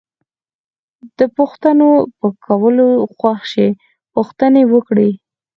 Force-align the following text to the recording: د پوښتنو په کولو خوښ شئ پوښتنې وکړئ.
د 1.17 1.19
پوښتنو 1.37 1.89
په 2.19 2.27
کولو 2.45 2.87
خوښ 3.15 3.39
شئ 3.51 3.69
پوښتنې 4.13 4.63
وکړئ. 4.73 5.11